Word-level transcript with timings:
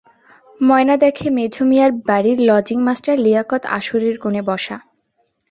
ময়না 0.61 0.95
দেখে 0.97 1.27
মেঝো 1.29 1.63
মিয়ার 1.65 1.91
বাড়ির 2.07 2.37
লজিং 2.49 2.77
মাস্টার 2.87 3.15
লিয়াকত 3.17 3.63
আসরের 3.77 4.15
কোণে 4.17 4.41
বসা। 4.41 4.77